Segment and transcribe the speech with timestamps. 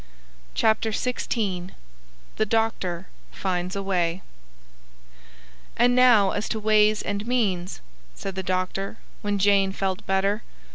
[0.55, 1.75] CHAPTER XVI
[2.37, 4.23] THE DOCTOR FINDS A WAY
[5.77, 7.81] "And now as to ways and means,"
[8.15, 10.41] said the doctor, when Jane felt better.